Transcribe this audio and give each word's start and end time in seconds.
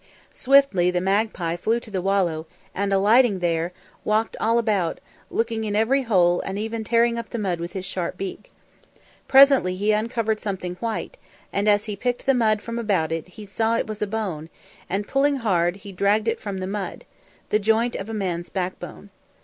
Swiftly 0.33 0.89
the 0.89 0.99
magpie 0.99 1.55
flew 1.55 1.79
to 1.79 1.91
the 1.91 2.01
wallow, 2.01 2.47
and 2.73 2.91
alighting 2.91 3.37
there, 3.37 3.71
walked 4.03 4.35
all 4.39 4.57
about, 4.57 4.99
looking 5.29 5.63
in 5.63 5.75
every 5.75 6.01
hole 6.01 6.41
and 6.41 6.57
even 6.57 6.83
tearing 6.83 7.19
up 7.19 7.29
the 7.29 7.37
mud 7.37 7.59
with 7.59 7.73
his 7.73 7.85
sharp 7.85 8.17
beak. 8.17 8.51
Presently 9.27 9.75
he 9.75 9.91
uncovered 9.91 10.39
something 10.39 10.73
white, 10.77 11.17
and 11.53 11.69
as 11.69 11.85
he 11.85 11.95
picked 11.95 12.25
the 12.25 12.33
mud 12.33 12.63
from 12.63 12.79
about 12.79 13.11
it, 13.11 13.27
he 13.27 13.45
saw 13.45 13.75
it 13.77 13.85
was 13.85 14.01
a 14.01 14.07
bone, 14.07 14.49
and 14.89 15.07
pulling 15.07 15.35
hard, 15.35 15.75
he 15.75 15.91
dragged 15.91 16.27
it 16.27 16.39
from 16.39 16.57
the 16.57 16.65
mud 16.65 17.05
the 17.49 17.59
joint 17.59 17.95
of 17.95 18.09
a 18.09 18.13
man's 18.15 18.49
backbone. 18.49 19.11